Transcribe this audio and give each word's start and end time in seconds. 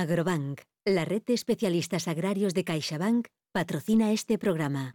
Agrobank, 0.00 0.62
la 0.86 1.04
red 1.04 1.22
de 1.26 1.34
especialistas 1.34 2.08
agrarios 2.08 2.54
de 2.54 2.64
CaixaBank, 2.64 3.26
patrocina 3.52 4.12
este 4.12 4.38
programa. 4.38 4.94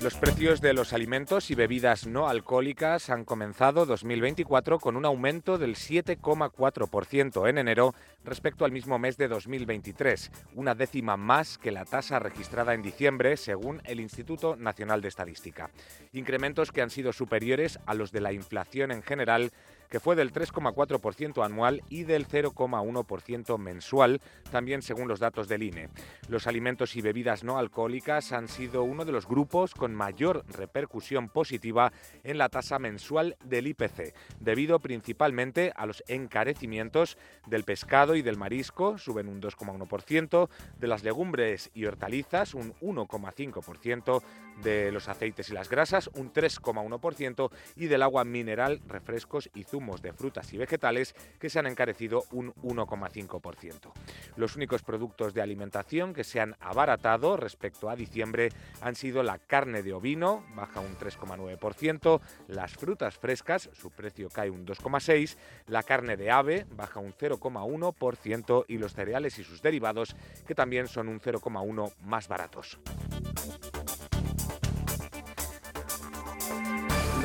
Los 0.00 0.14
precios 0.14 0.60
de 0.60 0.72
los 0.72 0.92
alimentos 0.92 1.50
y 1.50 1.56
bebidas 1.56 2.06
no 2.06 2.28
alcohólicas 2.28 3.10
han 3.10 3.24
comenzado 3.24 3.86
2024 3.86 4.78
con 4.78 4.96
un 4.96 5.04
aumento 5.04 5.58
del 5.58 5.74
7,4% 5.74 7.48
en 7.48 7.58
enero 7.58 7.92
respecto 8.22 8.64
al 8.64 8.70
mismo 8.70 9.00
mes 9.00 9.16
de 9.16 9.26
2023, 9.26 10.30
una 10.54 10.76
décima 10.76 11.16
más 11.16 11.58
que 11.58 11.72
la 11.72 11.84
tasa 11.84 12.20
registrada 12.20 12.74
en 12.74 12.82
diciembre, 12.82 13.36
según 13.36 13.82
el 13.84 13.98
Instituto 13.98 14.54
Nacional 14.54 15.00
de 15.00 15.08
Estadística. 15.08 15.70
Incrementos 16.12 16.70
que 16.70 16.82
han 16.82 16.90
sido 16.90 17.12
superiores 17.12 17.80
a 17.84 17.94
los 17.94 18.12
de 18.12 18.20
la 18.20 18.32
inflación 18.32 18.92
en 18.92 19.02
general 19.02 19.50
que 19.88 20.00
fue 20.00 20.16
del 20.16 20.32
3,4% 20.32 21.44
anual 21.44 21.82
y 21.88 22.04
del 22.04 22.26
0,1% 22.26 23.58
mensual, 23.58 24.20
también 24.50 24.82
según 24.82 25.08
los 25.08 25.20
datos 25.20 25.48
del 25.48 25.62
INE. 25.62 25.88
Los 26.28 26.46
alimentos 26.46 26.96
y 26.96 27.02
bebidas 27.02 27.44
no 27.44 27.58
alcohólicas 27.58 28.32
han 28.32 28.48
sido 28.48 28.82
uno 28.82 29.04
de 29.04 29.12
los 29.12 29.26
grupos 29.26 29.74
con 29.74 29.94
mayor 29.94 30.44
repercusión 30.48 31.28
positiva 31.28 31.92
en 32.24 32.38
la 32.38 32.48
tasa 32.48 32.78
mensual 32.78 33.36
del 33.44 33.66
IPC, 33.68 34.14
debido 34.40 34.80
principalmente 34.80 35.72
a 35.76 35.86
los 35.86 36.02
encarecimientos 36.08 37.18
del 37.46 37.64
pescado 37.64 38.14
y 38.14 38.22
del 38.22 38.36
marisco, 38.36 38.98
suben 38.98 39.28
un 39.28 39.40
2,1%, 39.40 40.48
de 40.78 40.86
las 40.86 41.02
legumbres 41.02 41.70
y 41.74 41.84
hortalizas 41.84 42.54
un 42.54 42.74
1,5%, 42.80 44.22
de 44.62 44.90
los 44.90 45.08
aceites 45.08 45.50
y 45.50 45.52
las 45.52 45.68
grasas 45.68 46.08
un 46.14 46.32
3,1% 46.32 47.50
y 47.76 47.86
del 47.86 48.02
agua 48.02 48.24
mineral, 48.24 48.80
refrescos 48.86 49.50
y 49.54 49.64
zumos 49.76 50.00
de 50.00 50.14
frutas 50.14 50.54
y 50.54 50.56
vegetales 50.56 51.14
que 51.38 51.50
se 51.50 51.58
han 51.58 51.66
encarecido 51.66 52.24
un 52.32 52.54
1,5%. 52.54 53.92
Los 54.36 54.56
únicos 54.56 54.82
productos 54.82 55.34
de 55.34 55.42
alimentación 55.42 56.14
que 56.14 56.24
se 56.24 56.40
han 56.40 56.56
abaratado 56.60 57.36
respecto 57.36 57.90
a 57.90 57.96
diciembre 57.96 58.48
han 58.80 58.94
sido 58.94 59.22
la 59.22 59.38
carne 59.38 59.82
de 59.82 59.92
ovino, 59.92 60.42
baja 60.54 60.80
un 60.80 60.96
3,9%, 60.96 62.20
las 62.48 62.72
frutas 62.72 63.18
frescas, 63.18 63.68
su 63.74 63.90
precio 63.90 64.30
cae 64.30 64.48
un 64.48 64.64
2,6%, 64.64 65.36
la 65.66 65.82
carne 65.82 66.16
de 66.16 66.30
ave, 66.30 66.66
baja 66.70 67.00
un 67.00 67.12
0,1% 67.12 68.64
y 68.68 68.78
los 68.78 68.94
cereales 68.94 69.38
y 69.38 69.44
sus 69.44 69.60
derivados, 69.60 70.16
que 70.46 70.54
también 70.54 70.88
son 70.88 71.08
un 71.08 71.20
0,1% 71.20 71.92
más 72.00 72.28
baratos. 72.28 72.78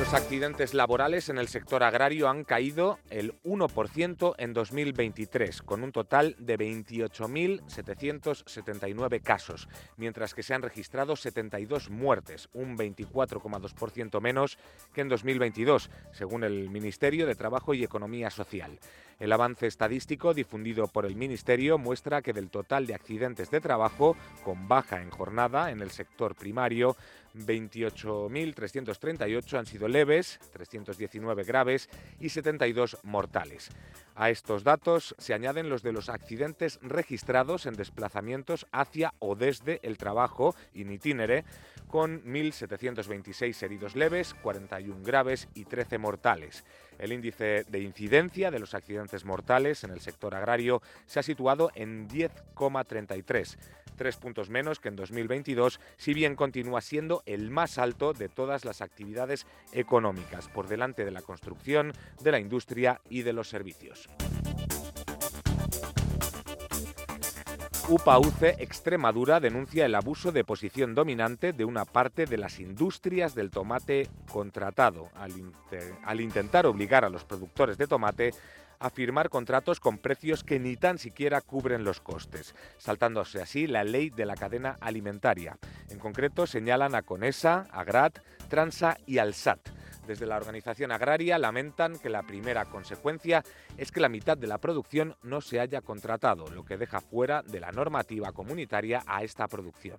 Los 0.02 0.14
accidentes 0.14 0.74
laborales 0.74 1.28
en 1.28 1.38
el 1.38 1.46
sector 1.46 1.84
agrario 1.84 2.28
han 2.28 2.42
caído 2.42 2.98
el 3.08 3.40
1% 3.44 4.34
en 4.36 4.52
2023, 4.52 5.62
con 5.62 5.84
un 5.84 5.92
total 5.92 6.34
de 6.40 6.58
28.779 6.58 9.22
casos, 9.22 9.68
mientras 9.96 10.34
que 10.34 10.42
se 10.42 10.54
han 10.54 10.62
registrado 10.62 11.14
72 11.14 11.88
muertes, 11.88 12.48
un 12.52 12.76
24,2% 12.76 14.20
menos 14.20 14.58
que 14.92 15.02
en 15.02 15.08
2022, 15.08 15.88
según 16.10 16.42
el 16.42 16.68
Ministerio 16.68 17.24
de 17.24 17.36
Trabajo 17.36 17.72
y 17.72 17.84
Economía 17.84 18.30
Social. 18.30 18.80
El 19.20 19.30
avance 19.30 19.68
estadístico 19.68 20.34
difundido 20.34 20.88
por 20.88 21.06
el 21.06 21.14
Ministerio 21.14 21.78
muestra 21.78 22.22
que 22.22 22.32
del 22.32 22.50
total 22.50 22.88
de 22.88 22.94
accidentes 22.94 23.52
de 23.52 23.60
trabajo 23.60 24.16
con 24.42 24.66
baja 24.66 25.00
en 25.00 25.10
jornada 25.10 25.70
en 25.70 25.80
el 25.80 25.92
sector 25.92 26.34
primario, 26.34 26.96
28.338 27.34 29.58
han 29.58 29.66
sido 29.66 29.88
leves, 29.88 30.38
319 30.52 31.42
graves 31.44 31.88
y 32.20 32.28
72 32.28 32.98
mortales. 33.02 33.70
A 34.14 34.30
estos 34.30 34.62
datos 34.62 35.14
se 35.18 35.32
añaden 35.32 35.70
los 35.70 35.82
de 35.82 35.92
los 35.92 36.08
accidentes 36.08 36.78
registrados 36.82 37.66
en 37.66 37.74
desplazamientos 37.74 38.66
hacia 38.70 39.14
o 39.18 39.34
desde 39.34 39.80
el 39.82 39.96
trabajo 39.96 40.54
in 40.74 40.92
itinere, 40.92 41.44
con 41.88 42.22
1.726 42.24 43.62
heridos 43.62 43.96
leves, 43.96 44.34
41 44.34 45.02
graves 45.02 45.48
y 45.54 45.64
13 45.64 45.98
mortales. 45.98 46.64
El 47.02 47.12
índice 47.12 47.64
de 47.68 47.80
incidencia 47.80 48.52
de 48.52 48.60
los 48.60 48.74
accidentes 48.74 49.24
mortales 49.24 49.82
en 49.82 49.90
el 49.90 50.00
sector 50.00 50.36
agrario 50.36 50.80
se 51.06 51.18
ha 51.18 51.24
situado 51.24 51.72
en 51.74 52.08
10,33 52.08 53.58
tres 53.96 54.16
puntos 54.16 54.50
menos 54.50 54.80
que 54.80 54.88
en 54.88 54.96
2022, 54.96 55.78
si 55.96 56.14
bien 56.14 56.34
continúa 56.34 56.80
siendo 56.80 57.22
el 57.26 57.50
más 57.50 57.78
alto 57.78 58.12
de 58.12 58.28
todas 58.28 58.64
las 58.64 58.80
actividades 58.80 59.46
económicas, 59.72 60.48
por 60.48 60.66
delante 60.66 61.04
de 61.04 61.10
la 61.10 61.22
construcción, 61.22 61.92
de 62.22 62.32
la 62.32 62.40
industria 62.40 63.00
y 63.10 63.22
de 63.22 63.32
los 63.32 63.48
servicios. 63.48 64.08
UPAUCE 67.92 68.56
Extremadura 68.58 69.38
denuncia 69.38 69.84
el 69.84 69.94
abuso 69.94 70.32
de 70.32 70.44
posición 70.44 70.94
dominante 70.94 71.52
de 71.52 71.66
una 71.66 71.84
parte 71.84 72.24
de 72.24 72.38
las 72.38 72.58
industrias 72.58 73.34
del 73.34 73.50
tomate 73.50 74.08
contratado 74.32 75.10
al, 75.14 76.20
intentar 76.22 76.64
obligar 76.64 77.04
a 77.04 77.10
los 77.10 77.24
productores 77.24 77.76
de 77.76 77.86
tomate 77.86 78.30
a 78.78 78.88
firmar 78.88 79.28
contratos 79.28 79.78
con 79.78 79.98
precios 79.98 80.42
que 80.42 80.58
ni 80.58 80.74
tan 80.74 80.96
siquiera 80.96 81.42
cubren 81.42 81.84
los 81.84 82.00
costes, 82.00 82.54
saltándose 82.78 83.42
así 83.42 83.66
la 83.66 83.84
ley 83.84 84.08
de 84.08 84.24
la 84.24 84.36
cadena 84.36 84.78
alimentaria. 84.80 85.58
En 85.90 85.98
concreto 85.98 86.46
señalan 86.46 86.94
a 86.94 87.02
Conesa, 87.02 87.66
Agrat, 87.72 88.20
Transa 88.48 88.96
y 89.06 89.18
Alsat 89.18 89.81
desde 90.06 90.26
la 90.26 90.36
organización 90.36 90.92
agraria 90.92 91.38
lamentan 91.38 91.98
que 91.98 92.08
la 92.08 92.22
primera 92.22 92.64
consecuencia 92.64 93.44
es 93.76 93.90
que 93.90 94.00
la 94.00 94.08
mitad 94.08 94.36
de 94.36 94.46
la 94.46 94.58
producción 94.58 95.16
no 95.22 95.40
se 95.40 95.60
haya 95.60 95.80
contratado, 95.80 96.48
lo 96.48 96.64
que 96.64 96.76
deja 96.76 97.00
fuera 97.00 97.42
de 97.42 97.60
la 97.60 97.72
normativa 97.72 98.32
comunitaria 98.32 99.02
a 99.06 99.22
esta 99.22 99.48
producción. 99.48 99.98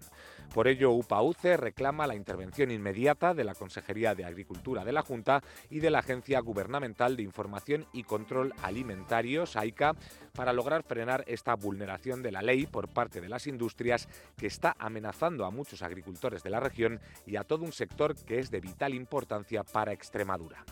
Por 0.53 0.67
ello, 0.67 0.91
UPAUCE 0.91 1.57
reclama 1.57 2.07
la 2.07 2.15
intervención 2.15 2.71
inmediata 2.71 3.33
de 3.33 3.43
la 3.43 3.55
Consejería 3.55 4.15
de 4.15 4.25
Agricultura 4.25 4.83
de 4.85 4.93
la 4.93 5.01
Junta 5.01 5.41
y 5.69 5.79
de 5.79 5.89
la 5.89 5.99
Agencia 5.99 6.39
Gubernamental 6.39 7.15
de 7.15 7.23
Información 7.23 7.85
y 7.93 8.03
Control 8.03 8.53
Alimentario, 8.61 9.45
SAICA, 9.45 9.95
para 10.33 10.51
lograr 10.51 10.83
frenar 10.83 11.23
esta 11.27 11.55
vulneración 11.55 12.23
de 12.23 12.31
la 12.31 12.41
ley 12.41 12.66
por 12.66 12.88
parte 12.88 13.21
de 13.21 13.29
las 13.29 13.45
industrias 13.45 14.09
que 14.35 14.47
está 14.47 14.75
amenazando 14.79 15.45
a 15.45 15.51
muchos 15.51 15.83
agricultores 15.83 16.41
de 16.41 16.49
la 16.49 16.59
región 16.59 16.99
y 17.27 17.35
a 17.35 17.44
todo 17.44 17.63
un 17.63 17.71
sector 17.71 18.16
que 18.16 18.39
es 18.39 18.49
de 18.49 18.59
vital 18.59 18.95
importancia 18.95 19.63
para 19.63 19.94
Extremadura. 19.94 20.66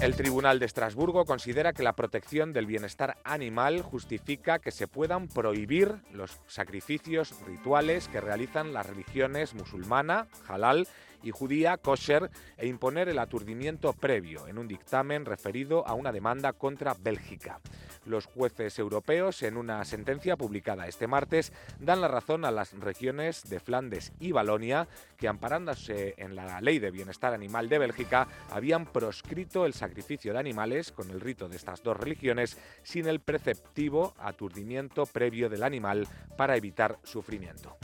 El 0.00 0.14
Tribunal 0.14 0.58
de 0.58 0.66
Estrasburgo 0.66 1.24
considera 1.24 1.72
que 1.72 1.82
la 1.82 1.94
protección 1.94 2.52
del 2.52 2.66
bienestar 2.66 3.16
animal 3.24 3.80
justifica 3.82 4.58
que 4.58 4.70
se 4.70 4.88
puedan 4.88 5.26
prohibir 5.26 5.96
los 6.12 6.38
sacrificios 6.46 7.34
rituales 7.46 8.08
que 8.08 8.20
realizan 8.20 8.74
las 8.74 8.86
religiones 8.86 9.54
musulmana, 9.54 10.28
halal, 10.48 10.86
y 11.26 11.32
judía 11.32 11.76
kosher 11.76 12.30
e 12.56 12.66
imponer 12.66 13.08
el 13.08 13.18
aturdimiento 13.18 13.92
previo 13.92 14.46
en 14.46 14.58
un 14.58 14.68
dictamen 14.68 15.24
referido 15.24 15.86
a 15.86 15.94
una 15.94 16.12
demanda 16.12 16.52
contra 16.52 16.94
Bélgica. 16.94 17.60
Los 18.04 18.26
jueces 18.26 18.78
europeos, 18.78 19.42
en 19.42 19.56
una 19.56 19.84
sentencia 19.84 20.36
publicada 20.36 20.86
este 20.86 21.08
martes, 21.08 21.52
dan 21.80 22.00
la 22.00 22.06
razón 22.06 22.44
a 22.44 22.52
las 22.52 22.72
regiones 22.78 23.48
de 23.50 23.58
Flandes 23.58 24.12
y 24.20 24.30
Valonia, 24.30 24.86
que 25.16 25.26
amparándose 25.26 26.14
en 26.16 26.36
la 26.36 26.60
ley 26.60 26.78
de 26.78 26.92
bienestar 26.92 27.34
animal 27.34 27.68
de 27.68 27.78
Bélgica, 27.78 28.28
habían 28.50 28.86
proscrito 28.86 29.66
el 29.66 29.74
sacrificio 29.74 30.32
de 30.32 30.38
animales 30.38 30.92
con 30.92 31.10
el 31.10 31.20
rito 31.20 31.48
de 31.48 31.56
estas 31.56 31.82
dos 31.82 31.96
religiones 31.96 32.56
sin 32.84 33.08
el 33.08 33.18
preceptivo 33.18 34.14
aturdimiento 34.18 35.06
previo 35.06 35.48
del 35.48 35.64
animal 35.64 36.06
para 36.36 36.56
evitar 36.56 36.98
sufrimiento. 37.02 37.76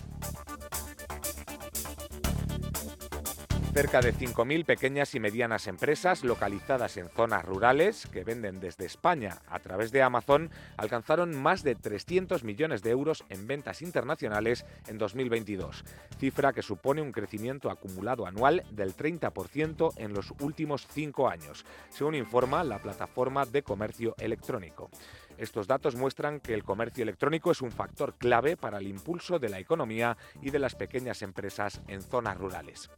Cerca 3.74 4.02
de 4.02 4.12
5.000 4.12 4.66
pequeñas 4.66 5.14
y 5.14 5.20
medianas 5.20 5.66
empresas 5.66 6.24
localizadas 6.24 6.98
en 6.98 7.08
zonas 7.08 7.42
rurales 7.42 8.06
que 8.12 8.22
venden 8.22 8.60
desde 8.60 8.84
España 8.84 9.38
a 9.48 9.60
través 9.60 9.92
de 9.92 10.02
Amazon 10.02 10.50
alcanzaron 10.76 11.34
más 11.40 11.62
de 11.62 11.74
300 11.74 12.44
millones 12.44 12.82
de 12.82 12.90
euros 12.90 13.24
en 13.30 13.46
ventas 13.46 13.80
internacionales 13.80 14.66
en 14.88 14.98
2022, 14.98 15.86
cifra 16.19 16.52
que 16.52 16.60
supone 16.60 17.00
un 17.00 17.12
crecimiento 17.12 17.70
acumulado 17.70 18.26
anual 18.26 18.62
del 18.70 18.94
30% 18.94 19.94
en 19.96 20.12
los 20.12 20.34
últimos 20.40 20.86
cinco 20.86 21.30
años, 21.30 21.64
según 21.88 22.14
informa 22.14 22.64
la 22.64 22.78
plataforma 22.78 23.46
de 23.46 23.62
comercio 23.62 24.14
electrónico. 24.18 24.90
Estos 25.38 25.66
datos 25.66 25.96
muestran 25.96 26.40
que 26.40 26.52
el 26.52 26.62
comercio 26.62 27.02
electrónico 27.02 27.50
es 27.50 27.62
un 27.62 27.72
factor 27.72 28.14
clave 28.18 28.58
para 28.58 28.78
el 28.78 28.86
impulso 28.86 29.38
de 29.38 29.48
la 29.48 29.58
economía 29.58 30.18
y 30.42 30.50
de 30.50 30.58
las 30.58 30.75
pequeñas 30.75 31.22
empresas 31.22 31.80
en 31.88 32.02
zonas 32.02 32.36
rurales. 32.36 32.90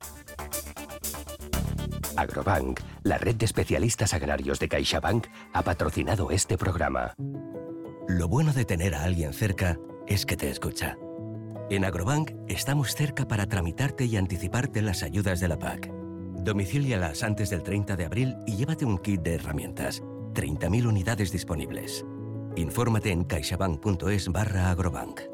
Agrobank, 2.16 2.80
la 3.02 3.18
red 3.18 3.36
de 3.36 3.44
especialistas 3.44 4.14
agrarios 4.14 4.58
de 4.58 4.68
CaixaBank, 4.68 5.26
ha 5.52 5.62
patrocinado 5.62 6.30
este 6.30 6.56
programa. 6.56 7.14
Lo 8.08 8.28
bueno 8.28 8.52
de 8.52 8.64
tener 8.64 8.94
a 8.94 9.04
alguien 9.04 9.32
cerca 9.32 9.78
es 10.06 10.26
que 10.26 10.36
te 10.36 10.50
escucha. 10.50 10.96
En 11.70 11.84
Agrobank 11.84 12.32
estamos 12.48 12.94
cerca 12.94 13.26
para 13.26 13.46
tramitarte 13.46 14.04
y 14.04 14.16
anticiparte 14.16 14.82
las 14.82 15.02
ayudas 15.02 15.40
de 15.40 15.48
la 15.48 15.58
PAC 15.58 15.90
Domicílialas 16.44 17.22
antes 17.22 17.48
del 17.48 17.62
30 17.62 17.96
de 17.96 18.04
abril 18.04 18.36
y 18.46 18.56
llévate 18.56 18.84
un 18.84 18.98
kit 18.98 19.22
de 19.22 19.36
herramientas. 19.36 20.02
30.000 20.34 20.86
unidades 20.86 21.32
disponibles. 21.32 22.04
Infórmate 22.56 23.12
en 23.12 23.24
caixabank.es 23.24 24.28
barra 24.28 24.70
agrobank. 24.70 25.33